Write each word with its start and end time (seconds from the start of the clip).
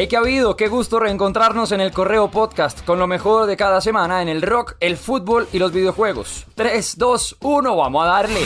Hey, 0.00 0.06
¿qué 0.06 0.14
ha 0.14 0.20
habido? 0.20 0.54
Qué 0.54 0.68
gusto 0.68 1.00
reencontrarnos 1.00 1.72
en 1.72 1.80
el 1.80 1.90
Correo 1.90 2.30
Podcast 2.30 2.84
con 2.84 3.00
lo 3.00 3.08
mejor 3.08 3.46
de 3.46 3.56
cada 3.56 3.80
semana 3.80 4.22
en 4.22 4.28
el 4.28 4.42
rock, 4.42 4.76
el 4.78 4.96
fútbol 4.96 5.48
y 5.52 5.58
los 5.58 5.72
videojuegos. 5.72 6.46
3, 6.54 6.98
2, 6.98 7.38
1, 7.40 7.76
vamos 7.76 8.04
a 8.04 8.06
darle. 8.06 8.40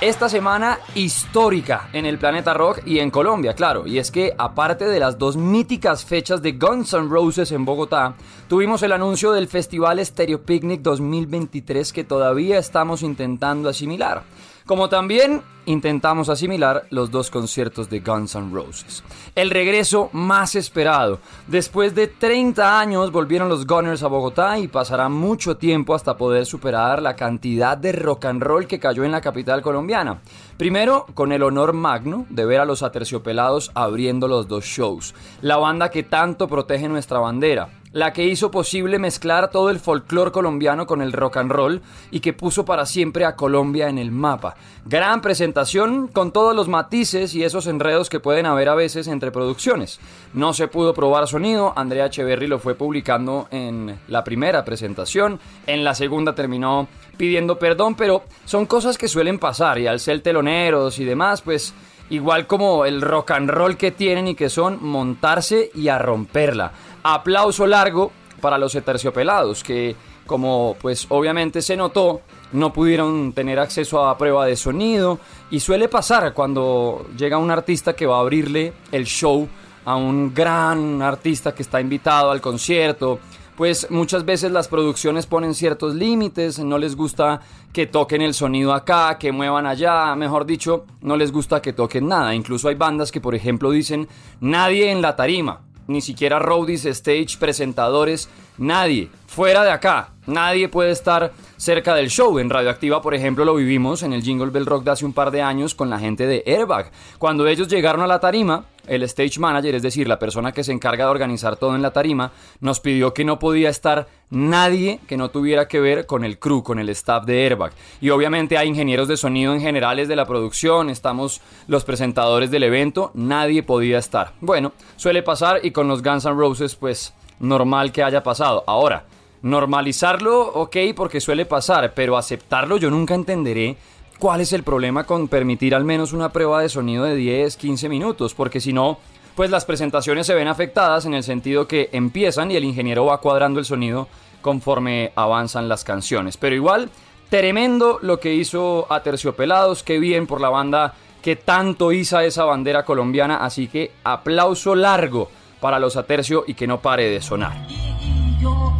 Esta 0.00 0.30
semana 0.30 0.80
histórica 0.94 1.90
en 1.92 2.06
el 2.06 2.18
planeta 2.18 2.54
rock 2.54 2.80
y 2.86 2.98
en 2.98 3.10
Colombia, 3.10 3.54
claro. 3.54 3.86
Y 3.86 3.98
es 3.98 4.10
que 4.10 4.34
aparte 4.38 4.86
de 4.86 4.98
las 4.98 5.18
dos 5.18 5.36
míticas 5.36 6.06
fechas 6.06 6.40
de 6.40 6.52
Guns 6.52 6.94
N' 6.94 7.10
Roses 7.10 7.52
en 7.52 7.66
Bogotá, 7.66 8.14
tuvimos 8.48 8.82
el 8.82 8.92
anuncio 8.92 9.30
del 9.32 9.46
Festival 9.46 10.04
Stereo 10.04 10.42
Picnic 10.42 10.80
2023 10.80 11.92
que 11.92 12.02
todavía 12.02 12.58
estamos 12.58 13.02
intentando 13.02 13.68
asimilar. 13.68 14.22
Como 14.70 14.88
también 14.88 15.42
intentamos 15.66 16.28
asimilar 16.28 16.84
los 16.90 17.10
dos 17.10 17.28
conciertos 17.28 17.90
de 17.90 17.98
Guns 17.98 18.36
N' 18.36 18.52
Roses. 18.52 19.02
El 19.34 19.50
regreso 19.50 20.10
más 20.12 20.54
esperado. 20.54 21.18
Después 21.48 21.96
de 21.96 22.06
30 22.06 22.78
años 22.78 23.10
volvieron 23.10 23.48
los 23.48 23.66
Gunners 23.66 24.04
a 24.04 24.06
Bogotá 24.06 24.60
y 24.60 24.68
pasará 24.68 25.08
mucho 25.08 25.56
tiempo 25.56 25.92
hasta 25.92 26.16
poder 26.16 26.46
superar 26.46 27.02
la 27.02 27.16
cantidad 27.16 27.76
de 27.76 27.90
rock 27.90 28.26
and 28.26 28.44
roll 28.44 28.68
que 28.68 28.78
cayó 28.78 29.02
en 29.02 29.10
la 29.10 29.20
capital 29.20 29.60
colombiana. 29.60 30.20
Primero, 30.56 31.04
con 31.14 31.32
el 31.32 31.42
honor 31.42 31.72
magno 31.72 32.26
de 32.30 32.44
ver 32.44 32.60
a 32.60 32.64
los 32.64 32.84
aterciopelados 32.84 33.72
abriendo 33.74 34.28
los 34.28 34.46
dos 34.46 34.64
shows. 34.66 35.16
La 35.42 35.56
banda 35.56 35.90
que 35.90 36.04
tanto 36.04 36.46
protege 36.46 36.88
nuestra 36.88 37.18
bandera 37.18 37.79
la 37.92 38.12
que 38.12 38.24
hizo 38.24 38.50
posible 38.50 38.98
mezclar 38.98 39.50
todo 39.50 39.70
el 39.70 39.80
folclore 39.80 40.30
colombiano 40.30 40.86
con 40.86 41.02
el 41.02 41.12
rock 41.12 41.38
and 41.38 41.50
roll 41.50 41.82
y 42.10 42.20
que 42.20 42.32
puso 42.32 42.64
para 42.64 42.86
siempre 42.86 43.24
a 43.24 43.34
Colombia 43.34 43.88
en 43.88 43.98
el 43.98 44.12
mapa. 44.12 44.56
Gran 44.84 45.20
presentación 45.20 46.06
con 46.06 46.30
todos 46.32 46.54
los 46.54 46.68
matices 46.68 47.34
y 47.34 47.42
esos 47.42 47.66
enredos 47.66 48.08
que 48.08 48.20
pueden 48.20 48.46
haber 48.46 48.68
a 48.68 48.76
veces 48.76 49.08
entre 49.08 49.32
producciones. 49.32 49.98
No 50.34 50.52
se 50.52 50.68
pudo 50.68 50.94
probar 50.94 51.26
sonido, 51.26 51.72
Andrea 51.76 52.06
Echeverry 52.06 52.46
lo 52.46 52.60
fue 52.60 52.74
publicando 52.74 53.48
en 53.50 53.98
la 54.06 54.22
primera 54.22 54.64
presentación, 54.64 55.40
en 55.66 55.82
la 55.82 55.94
segunda 55.94 56.34
terminó 56.34 56.86
pidiendo 57.16 57.58
perdón, 57.58 57.96
pero 57.96 58.22
son 58.44 58.66
cosas 58.66 58.96
que 58.96 59.08
suelen 59.08 59.38
pasar 59.38 59.78
y 59.78 59.86
al 59.86 60.00
ser 60.00 60.20
teloneros 60.20 60.98
y 61.00 61.04
demás, 61.04 61.42
pues 61.42 61.74
igual 62.10 62.46
como 62.46 62.84
el 62.84 63.00
rock 63.00 63.30
and 63.32 63.50
roll 63.50 63.76
que 63.76 63.92
tienen 63.92 64.28
y 64.28 64.34
que 64.34 64.50
son 64.50 64.78
montarse 64.84 65.70
y 65.74 65.88
a 65.88 65.98
romperla. 65.98 66.72
Aplauso 67.02 67.66
largo 67.66 68.12
para 68.40 68.58
los 68.58 68.74
eterciopelados 68.74 69.62
que 69.62 69.96
como 70.26 70.76
pues 70.80 71.06
obviamente 71.08 71.60
se 71.60 71.76
notó 71.76 72.22
no 72.52 72.72
pudieron 72.72 73.32
tener 73.32 73.58
acceso 73.58 74.06
a 74.06 74.16
prueba 74.18 74.46
de 74.46 74.56
sonido. 74.56 75.18
Y 75.50 75.60
suele 75.60 75.88
pasar 75.88 76.32
cuando 76.34 77.06
llega 77.16 77.38
un 77.38 77.50
artista 77.50 77.94
que 77.94 78.06
va 78.06 78.16
a 78.16 78.20
abrirle 78.20 78.72
el 78.92 79.04
show 79.04 79.48
a 79.84 79.96
un 79.96 80.34
gran 80.34 81.02
artista 81.02 81.54
que 81.54 81.62
está 81.62 81.80
invitado 81.80 82.30
al 82.30 82.40
concierto. 82.40 83.18
Pues 83.56 83.90
muchas 83.90 84.24
veces 84.24 84.50
las 84.52 84.68
producciones 84.68 85.26
ponen 85.26 85.54
ciertos 85.54 85.94
límites, 85.94 86.58
no 86.60 86.78
les 86.78 86.96
gusta 86.96 87.40
que 87.74 87.86
toquen 87.86 88.22
el 88.22 88.32
sonido 88.32 88.72
acá, 88.72 89.18
que 89.18 89.32
muevan 89.32 89.66
allá, 89.66 90.14
mejor 90.16 90.46
dicho, 90.46 90.86
no 91.02 91.14
les 91.16 91.30
gusta 91.30 91.60
que 91.60 91.74
toquen 91.74 92.08
nada. 92.08 92.34
Incluso 92.34 92.68
hay 92.68 92.74
bandas 92.74 93.12
que 93.12 93.20
por 93.20 93.34
ejemplo 93.34 93.70
dicen 93.70 94.08
nadie 94.40 94.90
en 94.90 95.02
la 95.02 95.14
tarima, 95.14 95.60
ni 95.90 96.00
siquiera 96.00 96.38
roadies, 96.38 96.84
stage, 96.86 97.36
presentadores, 97.38 98.28
nadie, 98.58 99.10
fuera 99.26 99.64
de 99.64 99.70
acá, 99.70 100.10
nadie 100.26 100.68
puede 100.68 100.92
estar 100.92 101.32
cerca 101.56 101.94
del 101.94 102.08
show. 102.08 102.38
En 102.38 102.48
Radioactiva, 102.48 103.02
por 103.02 103.14
ejemplo, 103.14 103.44
lo 103.44 103.54
vivimos 103.54 104.02
en 104.02 104.12
el 104.12 104.22
Jingle 104.22 104.50
Bell 104.50 104.66
Rock 104.66 104.84
de 104.84 104.92
hace 104.92 105.04
un 105.04 105.12
par 105.12 105.30
de 105.30 105.42
años 105.42 105.74
con 105.74 105.90
la 105.90 105.98
gente 105.98 106.26
de 106.26 106.42
Airbag. 106.46 106.90
Cuando 107.18 107.46
ellos 107.46 107.68
llegaron 107.68 108.02
a 108.02 108.06
la 108.06 108.20
tarima, 108.20 108.64
el 108.90 109.04
stage 109.04 109.38
manager, 109.38 109.76
es 109.76 109.82
decir, 109.82 110.08
la 110.08 110.18
persona 110.18 110.50
que 110.50 110.64
se 110.64 110.72
encarga 110.72 111.04
de 111.04 111.10
organizar 111.10 111.56
todo 111.56 111.76
en 111.76 111.82
la 111.82 111.92
tarima, 111.92 112.32
nos 112.60 112.80
pidió 112.80 113.14
que 113.14 113.24
no 113.24 113.38
podía 113.38 113.70
estar 113.70 114.08
nadie 114.30 114.98
que 115.06 115.16
no 115.16 115.30
tuviera 115.30 115.68
que 115.68 115.78
ver 115.78 116.06
con 116.06 116.24
el 116.24 116.38
crew, 116.38 116.64
con 116.64 116.80
el 116.80 116.88
staff 116.88 117.24
de 117.24 117.44
Airbag. 117.44 117.72
Y 118.00 118.10
obviamente 118.10 118.58
hay 118.58 118.68
ingenieros 118.68 119.06
de 119.06 119.16
sonido 119.16 119.54
en 119.54 119.60
generales 119.60 120.08
de 120.08 120.16
la 120.16 120.26
producción, 120.26 120.90
estamos 120.90 121.40
los 121.68 121.84
presentadores 121.84 122.50
del 122.50 122.64
evento, 122.64 123.12
nadie 123.14 123.62
podía 123.62 123.98
estar. 123.98 124.32
Bueno, 124.40 124.72
suele 124.96 125.22
pasar 125.22 125.60
y 125.62 125.70
con 125.70 125.86
los 125.86 126.02
Guns 126.02 126.24
N' 126.24 126.34
Roses 126.34 126.74
pues 126.74 127.14
normal 127.38 127.92
que 127.92 128.02
haya 128.02 128.24
pasado. 128.24 128.64
Ahora, 128.66 129.04
normalizarlo, 129.42 130.48
ok, 130.48 130.76
porque 130.96 131.20
suele 131.20 131.46
pasar, 131.46 131.92
pero 131.94 132.16
aceptarlo 132.16 132.76
yo 132.76 132.90
nunca 132.90 133.14
entenderé 133.14 133.76
¿Cuál 134.20 134.42
es 134.42 134.52
el 134.52 134.64
problema 134.64 135.04
con 135.04 135.28
permitir 135.28 135.74
al 135.74 135.86
menos 135.86 136.12
una 136.12 136.28
prueba 136.28 136.60
de 136.60 136.68
sonido 136.68 137.04
de 137.04 137.16
10, 137.16 137.56
15 137.56 137.88
minutos? 137.88 138.34
Porque 138.34 138.60
si 138.60 138.70
no, 138.70 138.98
pues 139.34 139.50
las 139.50 139.64
presentaciones 139.64 140.26
se 140.26 140.34
ven 140.34 140.46
afectadas 140.46 141.06
en 141.06 141.14
el 141.14 141.22
sentido 141.22 141.66
que 141.66 141.88
empiezan 141.92 142.50
y 142.50 142.56
el 142.56 142.64
ingeniero 142.64 143.06
va 143.06 143.22
cuadrando 143.22 143.60
el 143.60 143.64
sonido 143.64 144.08
conforme 144.42 145.12
avanzan 145.16 145.70
las 145.70 145.84
canciones. 145.84 146.36
Pero 146.36 146.54
igual, 146.54 146.90
tremendo 147.30 147.98
lo 148.02 148.20
que 148.20 148.34
hizo 148.34 148.86
a 148.92 149.02
Terciopelados, 149.02 149.82
qué 149.82 149.98
bien 149.98 150.26
por 150.26 150.42
la 150.42 150.50
banda 150.50 150.92
que 151.22 151.36
tanto 151.36 151.90
iza 151.90 152.22
esa 152.22 152.44
bandera 152.44 152.84
colombiana, 152.84 153.38
así 153.38 153.68
que 153.68 153.92
aplauso 154.04 154.74
largo 154.74 155.30
para 155.60 155.78
los 155.78 155.96
Atercio 155.96 156.44
y 156.46 156.52
que 156.52 156.66
no 156.66 156.82
pare 156.82 157.08
de 157.08 157.22
sonar. 157.22 157.56
Y, 157.70 158.36
yo 158.38 158.70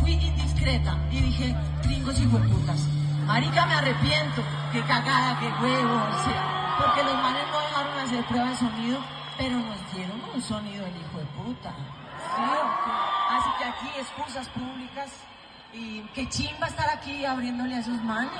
fui 0.00 0.12
indiscreta 0.12 0.96
y 1.10 1.26
marica 3.26 3.66
me 3.66 3.74
arrepiento, 3.74 4.42
cagada, 5.16 5.40
qué 5.40 5.64
huevo, 5.64 6.00
porque 6.78 7.02
los 7.04 7.14
manes 7.14 7.46
no 7.50 7.60
dejaron 7.60 7.98
hacer 7.98 8.24
prueba 8.26 8.50
de 8.50 8.56
sonido, 8.56 8.98
pero 9.38 9.56
nos 9.56 9.92
dieron 9.94 10.20
un 10.34 10.42
sonido 10.42 10.86
el 10.86 10.96
hijo 10.96 11.18
de 11.18 11.24
puta. 11.42 11.74
Así 13.30 13.48
que 13.58 13.64
aquí 13.64 13.88
excusas 13.98 14.48
públicas 14.48 15.10
y 15.72 16.00
qué 16.14 16.28
chimba 16.28 16.66
estar 16.66 16.88
aquí 16.90 17.24
abriéndole 17.24 17.76
a 17.76 17.80
esos 17.80 18.02
manes. 18.02 18.30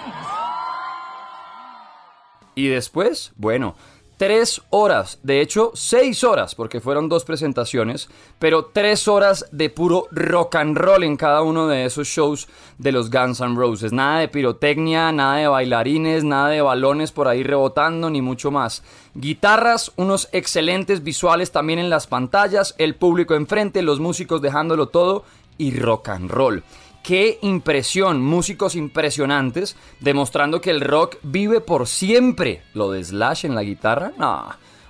Y 2.54 2.68
después, 2.68 3.32
bueno, 3.36 3.74
tres 4.16 4.62
horas, 4.70 5.18
de 5.22 5.40
hecho 5.40 5.72
seis 5.74 6.24
horas, 6.24 6.54
porque 6.54 6.80
fueron 6.80 7.08
dos 7.08 7.24
presentaciones, 7.24 8.08
pero 8.38 8.66
tres 8.66 9.08
horas 9.08 9.46
de 9.52 9.70
puro 9.70 10.06
rock 10.10 10.56
and 10.56 10.76
roll 10.76 11.04
en 11.04 11.16
cada 11.16 11.42
uno 11.42 11.68
de 11.68 11.84
esos 11.84 12.08
shows 12.08 12.48
de 12.78 12.92
los 12.92 13.10
Guns 13.10 13.40
N' 13.40 13.56
Roses. 13.56 13.92
Nada 13.92 14.20
de 14.20 14.28
pirotecnia, 14.28 15.12
nada 15.12 15.36
de 15.36 15.48
bailarines, 15.48 16.24
nada 16.24 16.48
de 16.48 16.62
balones 16.62 17.12
por 17.12 17.28
ahí 17.28 17.42
rebotando, 17.42 18.10
ni 18.10 18.22
mucho 18.22 18.50
más. 18.50 18.82
Guitarras, 19.14 19.92
unos 19.96 20.28
excelentes 20.32 21.02
visuales 21.02 21.52
también 21.52 21.78
en 21.78 21.90
las 21.90 22.06
pantallas, 22.06 22.74
el 22.78 22.94
público 22.94 23.34
enfrente, 23.34 23.82
los 23.82 24.00
músicos 24.00 24.42
dejándolo 24.42 24.88
todo 24.88 25.24
y 25.58 25.78
rock 25.78 26.08
and 26.10 26.30
roll 26.30 26.62
qué 27.06 27.38
impresión, 27.42 28.20
músicos 28.20 28.74
impresionantes, 28.74 29.76
demostrando 30.00 30.60
que 30.60 30.70
el 30.70 30.80
rock 30.80 31.18
vive 31.22 31.60
por 31.60 31.86
siempre. 31.86 32.64
Lo 32.74 32.90
de 32.90 33.04
Slash 33.04 33.46
en 33.46 33.54
la 33.54 33.62
guitarra. 33.62 34.12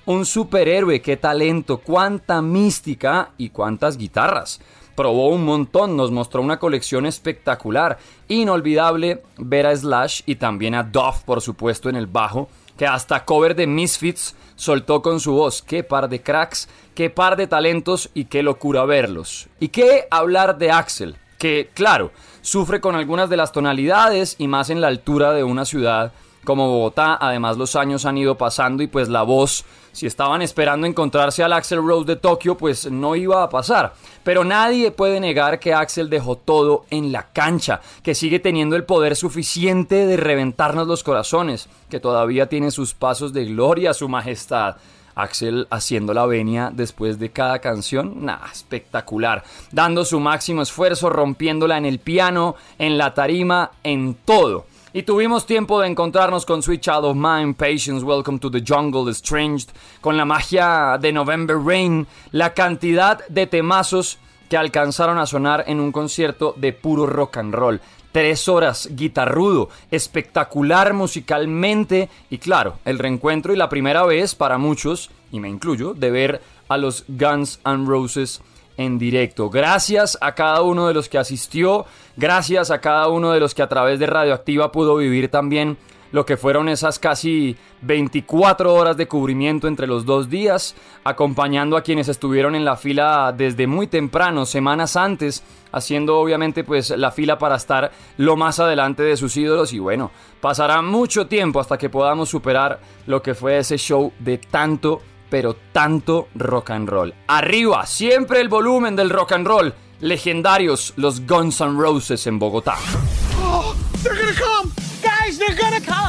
Un 0.06 0.24
superhéroe, 0.24 1.02
qué 1.02 1.18
talento, 1.18 1.76
cuánta 1.76 2.40
mística 2.40 3.32
y 3.36 3.50
cuántas 3.50 3.98
guitarras. 3.98 4.62
Probó 4.94 5.28
un 5.28 5.44
montón, 5.44 5.94
nos 5.94 6.10
mostró 6.10 6.40
una 6.40 6.58
colección 6.58 7.04
espectacular. 7.04 7.98
Inolvidable 8.28 9.22
ver 9.36 9.66
a 9.66 9.76
Slash 9.76 10.22
y 10.24 10.36
también 10.36 10.74
a 10.74 10.84
Duff, 10.84 11.22
por 11.22 11.42
supuesto, 11.42 11.90
en 11.90 11.96
el 11.96 12.06
bajo, 12.06 12.48
que 12.78 12.86
hasta 12.86 13.26
cover 13.26 13.54
de 13.54 13.66
Misfits 13.66 14.34
soltó 14.54 15.02
con 15.02 15.20
su 15.20 15.34
voz. 15.34 15.60
Qué 15.60 15.84
par 15.84 16.08
de 16.08 16.22
cracks, 16.22 16.66
qué 16.94 17.10
par 17.10 17.36
de 17.36 17.46
talentos 17.46 18.08
y 18.14 18.24
qué 18.24 18.42
locura 18.42 18.86
verlos. 18.86 19.48
¿Y 19.60 19.68
qué 19.68 20.06
hablar 20.10 20.56
de 20.56 20.70
Axel? 20.70 21.18
Que, 21.38 21.70
claro, 21.74 22.12
sufre 22.42 22.80
con 22.80 22.94
algunas 22.94 23.28
de 23.28 23.36
las 23.36 23.52
tonalidades 23.52 24.36
y 24.38 24.48
más 24.48 24.70
en 24.70 24.80
la 24.80 24.88
altura 24.88 25.32
de 25.32 25.44
una 25.44 25.64
ciudad 25.64 26.12
como 26.46 26.68
Bogotá. 26.68 27.18
Además, 27.20 27.58
los 27.58 27.76
años 27.76 28.06
han 28.06 28.16
ido 28.16 28.38
pasando 28.38 28.82
y 28.82 28.86
pues 28.86 29.08
la 29.08 29.22
voz, 29.22 29.64
si 29.92 30.06
estaban 30.06 30.40
esperando 30.40 30.86
encontrarse 30.86 31.42
al 31.42 31.52
Axel 31.52 31.84
Rose 31.84 32.06
de 32.06 32.16
Tokio, 32.16 32.56
pues 32.56 32.90
no 32.90 33.16
iba 33.16 33.42
a 33.42 33.50
pasar. 33.50 33.92
Pero 34.24 34.44
nadie 34.44 34.90
puede 34.92 35.20
negar 35.20 35.58
que 35.58 35.74
Axel 35.74 36.08
dejó 36.08 36.36
todo 36.36 36.86
en 36.88 37.12
la 37.12 37.32
cancha, 37.32 37.80
que 38.02 38.14
sigue 38.14 38.38
teniendo 38.38 38.76
el 38.76 38.84
poder 38.84 39.16
suficiente 39.16 40.06
de 40.06 40.16
reventarnos 40.16 40.86
los 40.86 41.02
corazones, 41.02 41.68
que 41.90 42.00
todavía 42.00 42.48
tiene 42.48 42.70
sus 42.70 42.94
pasos 42.94 43.32
de 43.34 43.44
gloria, 43.44 43.92
su 43.92 44.08
majestad. 44.08 44.76
Axel 45.16 45.66
haciendo 45.70 46.14
la 46.14 46.26
venia 46.26 46.70
después 46.72 47.18
de 47.18 47.32
cada 47.32 47.58
canción, 47.58 48.24
nada, 48.24 48.48
espectacular, 48.52 49.42
dando 49.72 50.04
su 50.04 50.20
máximo 50.20 50.62
esfuerzo, 50.62 51.10
rompiéndola 51.10 51.78
en 51.78 51.86
el 51.86 51.98
piano, 51.98 52.54
en 52.78 52.96
la 52.98 53.14
tarima, 53.14 53.72
en 53.82 54.14
todo. 54.14 54.66
Y 54.92 55.02
tuvimos 55.02 55.44
tiempo 55.44 55.80
de 55.80 55.88
encontrarnos 55.88 56.46
con 56.46 56.62
Sweet 56.62 56.80
Child 56.80 57.04
of 57.04 57.16
Mine, 57.16 57.54
Patience, 57.54 58.04
Welcome 58.04 58.38
to 58.38 58.50
the 58.50 58.62
Jungle, 58.66 59.10
Estranged, 59.10 59.70
con 60.00 60.16
la 60.16 60.24
magia 60.24 60.96
de 61.00 61.12
November 61.12 61.58
Rain, 61.58 62.06
la 62.30 62.54
cantidad 62.54 63.26
de 63.28 63.46
temazos 63.46 64.18
que 64.48 64.56
alcanzaron 64.56 65.18
a 65.18 65.26
sonar 65.26 65.64
en 65.66 65.80
un 65.80 65.92
concierto 65.92 66.54
de 66.56 66.72
puro 66.72 67.06
rock 67.06 67.38
and 67.38 67.54
roll. 67.54 67.80
Tres 68.16 68.48
horas, 68.48 68.88
guitarrudo, 68.92 69.68
espectacular 69.90 70.94
musicalmente 70.94 72.08
y 72.30 72.38
claro, 72.38 72.78
el 72.86 72.98
reencuentro 72.98 73.52
y 73.52 73.58
la 73.58 73.68
primera 73.68 74.06
vez 74.06 74.34
para 74.34 74.56
muchos, 74.56 75.10
y 75.32 75.38
me 75.38 75.50
incluyo, 75.50 75.92
de 75.92 76.10
ver 76.10 76.40
a 76.66 76.78
los 76.78 77.04
Guns 77.08 77.60
N' 77.66 77.84
Roses 77.84 78.40
en 78.78 78.98
directo. 78.98 79.50
Gracias 79.50 80.16
a 80.22 80.34
cada 80.34 80.62
uno 80.62 80.88
de 80.88 80.94
los 80.94 81.10
que 81.10 81.18
asistió, 81.18 81.84
gracias 82.16 82.70
a 82.70 82.80
cada 82.80 83.08
uno 83.08 83.32
de 83.32 83.40
los 83.40 83.54
que 83.54 83.60
a 83.60 83.68
través 83.68 83.98
de 83.98 84.06
Radioactiva 84.06 84.72
pudo 84.72 84.96
vivir 84.96 85.30
también 85.30 85.76
lo 86.12 86.26
que 86.26 86.36
fueron 86.36 86.68
esas 86.68 86.98
casi 86.98 87.56
24 87.82 88.72
horas 88.72 88.96
de 88.96 89.08
cubrimiento 89.08 89.68
entre 89.68 89.86
los 89.86 90.04
dos 90.04 90.28
días, 90.28 90.74
acompañando 91.04 91.76
a 91.76 91.82
quienes 91.82 92.08
estuvieron 92.08 92.54
en 92.54 92.64
la 92.64 92.76
fila 92.76 93.34
desde 93.36 93.66
muy 93.66 93.86
temprano, 93.86 94.46
semanas 94.46 94.96
antes, 94.96 95.42
haciendo 95.72 96.18
obviamente 96.18 96.64
pues 96.64 96.90
la 96.90 97.10
fila 97.10 97.38
para 97.38 97.56
estar 97.56 97.92
lo 98.16 98.36
más 98.36 98.60
adelante 98.60 99.02
de 99.02 99.16
sus 99.16 99.36
ídolos 99.36 99.72
y 99.72 99.78
bueno, 99.78 100.10
pasará 100.40 100.82
mucho 100.82 101.26
tiempo 101.26 101.60
hasta 101.60 101.78
que 101.78 101.90
podamos 101.90 102.28
superar 102.28 102.80
lo 103.06 103.22
que 103.22 103.34
fue 103.34 103.58
ese 103.58 103.76
show 103.76 104.12
de 104.18 104.38
tanto, 104.38 105.00
pero 105.28 105.56
tanto 105.72 106.28
rock 106.34 106.70
and 106.70 106.88
roll. 106.88 107.14
Arriba, 107.26 107.86
siempre 107.86 108.40
el 108.40 108.48
volumen 108.48 108.96
del 108.96 109.10
rock 109.10 109.32
and 109.32 109.46
roll. 109.46 109.74
Legendarios 110.00 110.92
los 110.96 111.26
Guns 111.26 111.60
N' 111.62 111.78
Roses 111.78 112.26
en 112.26 112.38
Bogotá. 112.38 112.76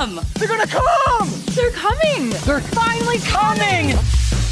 Come! 0.07 0.21
They're 0.35 0.47
gonna 0.47 0.67
come! 0.67 1.29
They're 1.55 1.71
coming! 1.71 2.31
They're 2.45 2.61
finally 2.61 3.19
coming! 3.19 3.95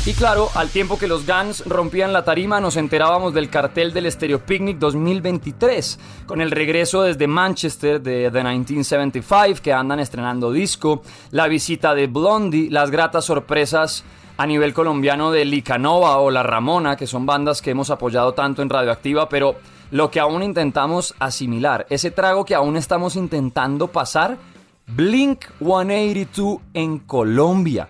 Y 0.06 0.14
claro, 0.14 0.50
al 0.54 0.70
tiempo 0.70 1.00
que 1.00 1.08
los 1.08 1.26
Guns 1.26 1.66
rompían 1.66 2.14
la 2.14 2.24
tarima, 2.24 2.62
nos 2.62 2.78
enterábamos 2.78 3.34
del 3.34 3.50
cartel 3.50 3.92
del 3.92 4.12
Stereo 4.12 4.40
Picnic 4.46 4.78
2023, 4.78 6.00
con 6.28 6.42
el 6.42 6.52
regreso 6.52 7.02
desde 7.02 7.26
Manchester 7.26 8.00
de 8.00 8.30
The 8.30 8.44
1975, 8.44 9.64
que 9.64 9.74
andan 9.74 10.00
estrenando 10.00 10.52
disco, 10.52 11.02
la 11.32 11.48
visita 11.48 11.96
de 11.96 12.06
Blondie, 12.06 12.70
las 12.70 12.92
gratas 12.92 13.26
sorpresas 13.26 14.04
a 14.38 14.46
nivel 14.46 14.76
colombiano 14.76 15.32
de 15.32 15.44
Licanova 15.44 16.18
o 16.18 16.30
La 16.30 16.44
Ramona, 16.44 16.96
que 16.96 17.08
son 17.08 17.26
bandas 17.26 17.64
que 17.64 17.72
hemos 17.72 17.90
apoyado 17.90 18.34
tanto 18.34 18.62
en 18.62 18.70
Radioactiva, 18.70 19.28
pero 19.28 19.56
lo 19.90 20.12
que 20.12 20.20
aún 20.20 20.44
intentamos 20.44 21.16
asimilar, 21.18 21.88
ese 21.90 22.12
trago 22.12 22.46
que 22.46 22.54
aún 22.54 22.78
estamos 22.78 23.16
intentando 23.16 23.88
pasar, 23.88 24.38
Blink 24.88 25.46
182 25.60 26.60
en 26.74 27.00
Colombia. 27.00 27.90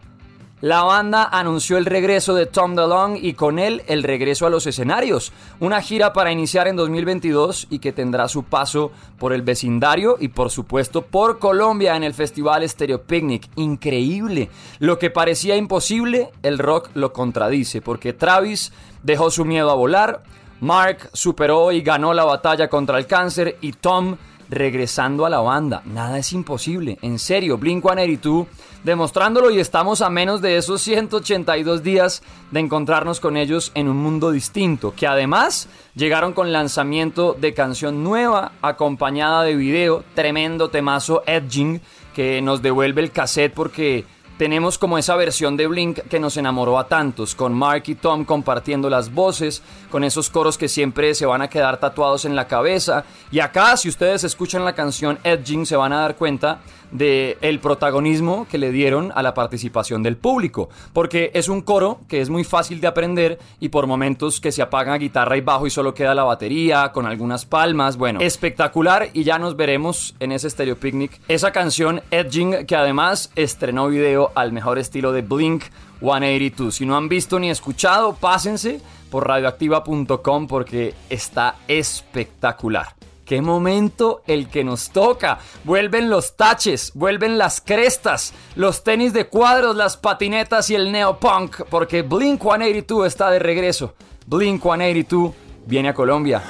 La 0.61 0.83
banda 0.83 1.25
anunció 1.25 1.77
el 1.77 1.85
regreso 1.85 2.33
de 2.33 2.45
Tom 2.45 2.73
DeLonge 2.73 3.19
y 3.21 3.33
con 3.33 3.59
él 3.59 3.83
el 3.87 4.01
regreso 4.01 4.47
a 4.47 4.49
los 4.49 4.65
escenarios. 4.65 5.33
Una 5.59 5.81
gira 5.81 6.13
para 6.13 6.31
iniciar 6.31 6.69
en 6.69 6.77
2022 6.77 7.67
y 7.69 7.79
que 7.79 7.91
tendrá 7.91 8.29
su 8.29 8.43
paso 8.43 8.91
por 9.19 9.33
el 9.33 9.41
vecindario 9.41 10.15
y 10.19 10.29
por 10.29 10.49
supuesto 10.49 11.01
por 11.03 11.37
Colombia 11.37 11.97
en 11.97 12.03
el 12.03 12.13
festival 12.13 12.67
Stereo 12.67 13.03
Picnic. 13.03 13.49
Increíble. 13.57 14.49
Lo 14.79 14.97
que 14.97 15.11
parecía 15.11 15.57
imposible, 15.57 16.31
el 16.41 16.57
rock 16.57 16.89
lo 16.93 17.11
contradice 17.11 17.81
porque 17.81 18.13
Travis 18.13 18.71
dejó 19.03 19.29
su 19.29 19.43
miedo 19.43 19.69
a 19.69 19.75
volar, 19.75 20.23
Mark 20.65 21.11
superó 21.13 21.71
y 21.71 21.81
ganó 21.81 22.11
la 22.11 22.23
batalla 22.23 22.67
contra 22.67 22.97
el 22.97 23.05
cáncer 23.05 23.57
y 23.61 23.73
Tom 23.73 24.17
regresando 24.49 25.23
a 25.23 25.29
la 25.29 25.39
banda. 25.39 25.83
Nada 25.85 26.17
es 26.17 26.33
imposible. 26.33 26.97
En 27.03 27.19
serio, 27.19 27.59
Blink 27.59 27.83
182 27.83 28.47
demostrándolo 28.83 29.51
y 29.51 29.59
estamos 29.59 30.01
a 30.01 30.09
menos 30.09 30.41
de 30.41 30.57
esos 30.57 30.81
182 30.81 31.83
días 31.83 32.23
de 32.49 32.61
encontrarnos 32.61 33.19
con 33.19 33.37
ellos 33.37 33.71
en 33.75 33.87
un 33.87 33.97
mundo 33.97 34.31
distinto, 34.31 34.95
que 34.95 35.05
además 35.05 35.67
llegaron 35.93 36.33
con 36.33 36.51
lanzamiento 36.51 37.35
de 37.39 37.53
canción 37.53 38.03
nueva 38.03 38.53
acompañada 38.63 39.43
de 39.43 39.55
video, 39.55 40.03
tremendo 40.15 40.69
temazo 40.69 41.21
Edging 41.27 41.79
que 42.15 42.41
nos 42.41 42.63
devuelve 42.63 43.03
el 43.03 43.11
cassette 43.11 43.53
porque 43.53 44.05
tenemos 44.37 44.77
como 44.77 44.97
esa 44.97 45.15
versión 45.15 45.55
de 45.57 45.67
Blink 45.67 45.99
que 46.09 46.19
nos 46.19 46.37
enamoró 46.37 46.77
a 46.77 46.87
tantos, 46.87 47.35
con 47.35 47.53
Mark 47.53 47.83
y 47.87 47.95
Tom 47.95 48.25
compartiendo 48.25 48.89
las 48.89 49.13
voces, 49.13 49.61
con 49.89 50.03
esos 50.03 50.29
coros 50.29 50.57
que 50.57 50.67
siempre 50.67 51.15
se 51.15 51.25
van 51.25 51.41
a 51.41 51.49
quedar 51.49 51.79
tatuados 51.79 52.25
en 52.25 52.35
la 52.35 52.47
cabeza. 52.47 53.05
Y 53.31 53.39
acá, 53.39 53.77
si 53.77 53.89
ustedes 53.89 54.23
escuchan 54.23 54.65
la 54.65 54.75
canción 54.75 55.19
Edging, 55.23 55.65
se 55.65 55.75
van 55.75 55.93
a 55.93 56.01
dar 56.01 56.15
cuenta 56.15 56.59
de 56.91 57.37
el 57.41 57.59
protagonismo 57.59 58.47
que 58.49 58.57
le 58.57 58.71
dieron 58.71 59.11
a 59.15 59.23
la 59.23 59.33
participación 59.33 60.03
del 60.03 60.17
público, 60.17 60.69
porque 60.93 61.31
es 61.33 61.49
un 61.49 61.61
coro 61.61 62.01
que 62.07 62.21
es 62.21 62.29
muy 62.29 62.43
fácil 62.43 62.79
de 62.79 62.87
aprender 62.87 63.39
y 63.59 63.69
por 63.69 63.87
momentos 63.87 64.39
que 64.39 64.51
se 64.51 64.61
apaga 64.61 64.97
guitarra 64.97 65.37
y 65.37 65.41
bajo 65.41 65.67
y 65.67 65.69
solo 65.69 65.93
queda 65.93 66.15
la 66.15 66.23
batería 66.23 66.91
con 66.91 67.05
algunas 67.05 67.45
palmas, 67.45 67.97
bueno, 67.97 68.19
espectacular 68.21 69.09
y 69.13 69.23
ya 69.23 69.39
nos 69.39 69.55
veremos 69.55 70.15
en 70.19 70.31
ese 70.31 70.49
Stereo 70.49 70.77
Picnic. 70.77 71.19
Esa 71.27 71.51
canción 71.51 72.01
Edging 72.11 72.65
que 72.65 72.75
además 72.75 73.31
estrenó 73.35 73.87
video 73.87 74.24
al 74.35 74.51
mejor 74.51 74.79
estilo 74.79 75.11
de 75.11 75.21
Blink 75.21 75.63
182. 75.99 76.75
Si 76.75 76.85
no 76.85 76.95
han 76.97 77.09
visto 77.09 77.39
ni 77.39 77.49
escuchado, 77.49 78.15
pásense 78.15 78.81
por 79.09 79.27
radioactiva.com 79.27 80.47
porque 80.47 80.93
está 81.09 81.55
espectacular. 81.67 82.95
Qué 83.25 83.41
momento 83.41 84.21
el 84.27 84.49
que 84.49 84.63
nos 84.63 84.91
toca. 84.91 85.39
Vuelven 85.63 86.09
los 86.09 86.35
taches, 86.35 86.91
vuelven 86.93 87.37
las 87.37 87.59
crestas, 87.59 88.33
los 88.55 88.83
tenis 88.83 89.13
de 89.13 89.27
cuadros, 89.27 89.75
las 89.75 89.97
patinetas 89.97 90.69
y 90.69 90.75
el 90.75 90.91
neopunk, 90.91 91.63
porque 91.69 92.03
Blink 92.03 92.41
182 92.41 93.07
está 93.07 93.31
de 93.31 93.39
regreso. 93.39 93.95
Blink 94.27 94.61
182 94.61 95.33
viene 95.65 95.89
a 95.89 95.93
Colombia. 95.93 96.43